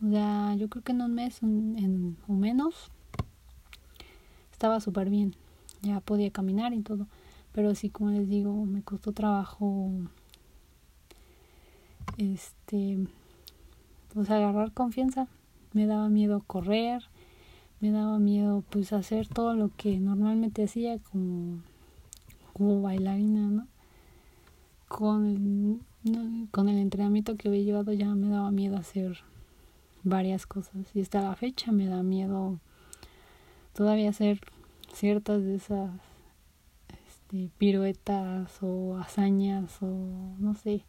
[0.00, 2.92] o sea, yo creo que en un mes en, o menos
[4.52, 5.34] estaba súper bien.
[5.84, 7.06] Ya podía caminar y todo.
[7.52, 9.90] Pero sí, como les digo, me costó trabajo
[12.18, 13.06] este
[14.12, 15.28] pues agarrar confianza.
[15.72, 17.02] Me daba miedo correr,
[17.80, 21.58] me daba miedo pues hacer todo lo que normalmente hacía como,
[22.52, 23.66] como bailarina, ¿no?
[24.88, 29.18] Con el, con el entrenamiento que había llevado ya me daba miedo hacer
[30.04, 32.60] varias cosas y hasta la fecha me da miedo
[33.72, 34.40] todavía hacer
[34.94, 35.90] ciertas de esas
[37.08, 39.86] este piruetas o hazañas o
[40.38, 40.84] no sé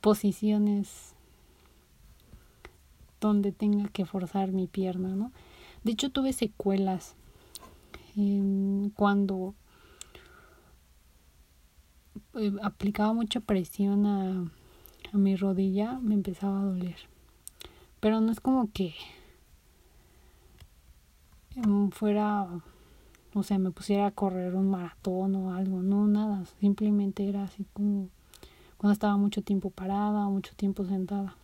[0.00, 1.14] posiciones
[3.20, 5.32] donde tenga que forzar mi pierna, ¿no?
[5.82, 7.16] De hecho tuve secuelas
[8.16, 9.54] en cuando
[12.34, 14.50] eh, aplicaba mucha presión a,
[15.12, 16.96] a mi rodilla me empezaba a doler.
[18.00, 18.94] Pero no es como que
[21.56, 22.46] em, fuera,
[23.38, 27.64] o sea, me pusiera a correr un maratón o algo, no, nada, simplemente era así
[27.72, 28.08] como
[28.76, 31.36] cuando estaba mucho tiempo parada, mucho tiempo sentada.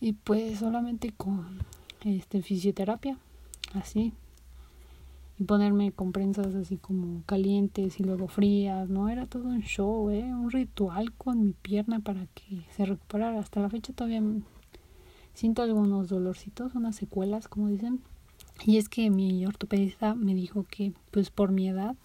[0.00, 1.46] Y pues solamente con
[2.04, 3.18] este fisioterapia,
[3.74, 4.12] así,
[5.38, 9.08] y ponerme comprensas así como calientes y luego frías, ¿no?
[9.08, 10.22] Era todo un show, ¿eh?
[10.22, 13.40] Un ritual con mi pierna para que se recuperara.
[13.40, 14.22] Hasta la fecha todavía
[15.32, 18.00] siento algunos dolorcitos, unas secuelas, como dicen.
[18.62, 21.96] Y es que mi ortopedista me dijo que, pues por mi edad,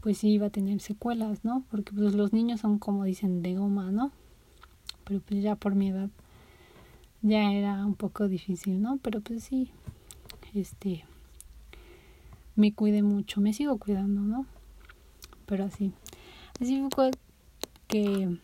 [0.00, 1.64] pues sí iba a tener secuelas, ¿no?
[1.70, 4.12] Porque pues los niños son como dicen de goma, ¿no?
[5.04, 6.10] Pero pues ya por mi edad
[7.22, 8.98] ya era un poco difícil, ¿no?
[8.98, 9.70] Pero pues sí,
[10.54, 11.04] este
[12.56, 14.46] me cuide mucho, me sigo cuidando, ¿no?
[15.46, 15.92] Pero así,
[16.60, 17.10] así fue
[17.88, 18.36] que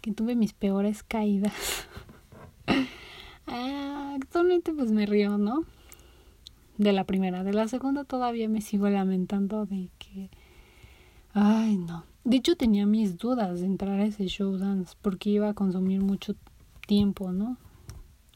[0.00, 1.75] que tuve mis peores caídas.
[4.36, 5.64] Actualmente pues me río, ¿no?
[6.76, 10.28] De la primera, de la segunda todavía me sigo lamentando de que
[11.32, 12.04] ay, no.
[12.24, 16.02] De hecho tenía mis dudas de entrar a ese show dance porque iba a consumir
[16.02, 16.34] mucho
[16.86, 17.56] tiempo, ¿no?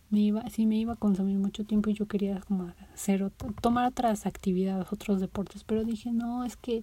[0.09, 3.31] me iba, sí me iba a consumir mucho tiempo y yo quería como hacer
[3.61, 6.83] tomar otras actividades, otros deportes, pero dije, no, es que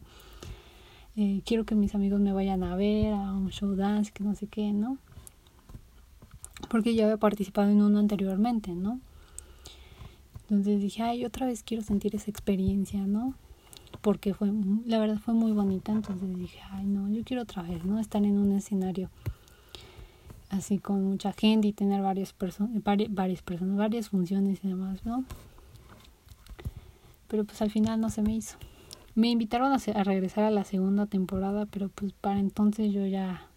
[1.15, 4.36] eh, quiero que mis amigos me vayan a ver a un show dance, que no
[4.36, 4.99] sé qué, ¿no?
[6.70, 9.01] Porque ya había participado en uno anteriormente, ¿no?
[10.49, 13.33] Entonces dije, ay, otra vez quiero sentir esa experiencia, ¿no?
[14.01, 14.49] Porque fue,
[14.85, 17.99] la verdad fue muy bonita, entonces dije, ay, no, yo quiero otra vez, ¿no?
[17.99, 19.09] Estar en un escenario
[20.49, 25.25] así con mucha gente y tener varias personas, varias personas, varias funciones y demás, ¿no?
[27.27, 28.57] Pero pues al final no se me hizo.
[29.15, 33.47] Me invitaron a, a regresar a la segunda temporada, pero pues para entonces yo ya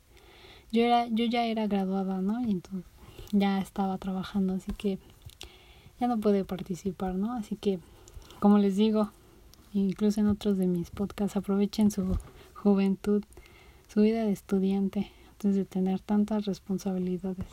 [0.72, 2.40] yo era yo ya era graduada, ¿no?
[2.40, 2.90] Y entonces
[3.30, 4.98] ya estaba trabajando, así que
[6.00, 7.34] ya no pude participar, ¿no?
[7.34, 7.78] Así que
[8.40, 9.10] como les digo,
[9.74, 12.16] incluso en otros de mis podcasts aprovechen su
[12.54, 13.22] juventud,
[13.88, 15.12] su vida de estudiante
[15.48, 17.46] de tener tantas responsabilidades.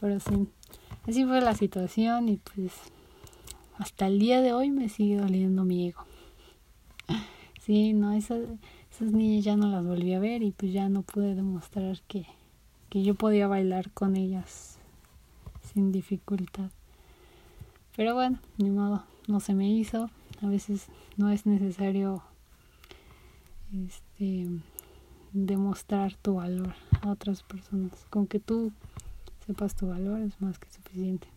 [0.00, 0.48] Pero sí,
[1.06, 2.72] así fue la situación y pues
[3.78, 6.04] hasta el día de hoy me sigue doliendo mi ego.
[7.60, 8.40] Sí, no, esas,
[8.90, 12.26] esas niñas ya no las volví a ver y pues ya no pude demostrar que,
[12.88, 14.78] que yo podía bailar con ellas
[15.72, 16.70] sin dificultad.
[17.94, 20.10] Pero bueno, ni modo, no se me hizo.
[20.40, 20.86] A veces
[21.16, 22.22] no es necesario
[23.86, 24.46] este
[25.32, 28.06] demostrar tu valor a otras personas.
[28.10, 28.72] Con que tú
[29.46, 31.28] sepas tu valor es más que suficiente.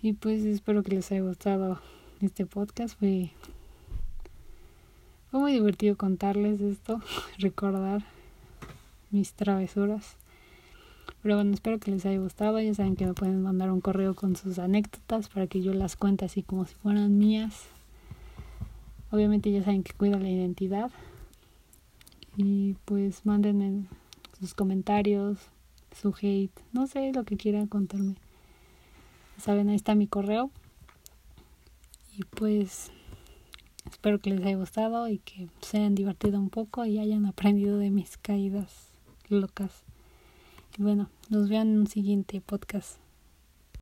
[0.00, 1.80] Y pues espero que les haya gustado
[2.20, 2.98] este podcast.
[2.98, 3.32] Fue,
[5.30, 7.00] fue muy divertido contarles esto,
[7.38, 8.04] recordar
[9.10, 10.16] mis travesuras.
[11.26, 12.60] Pero bueno, espero que les haya gustado.
[12.60, 15.96] Ya saben que me pueden mandar un correo con sus anécdotas para que yo las
[15.96, 17.64] cuente así como si fueran mías.
[19.10, 20.92] Obviamente ya saben que cuida la identidad
[22.36, 23.88] y pues manden en
[24.38, 25.38] sus comentarios,
[26.00, 28.14] su hate, no sé lo que quieran contarme.
[29.36, 30.52] Saben, ahí está mi correo.
[32.16, 32.92] Y pues
[33.90, 37.78] espero que les haya gustado y que se hayan divertido un poco y hayan aprendido
[37.78, 38.92] de mis caídas
[39.28, 39.85] locas.
[40.78, 42.98] Y bueno, nos veo en un siguiente podcast.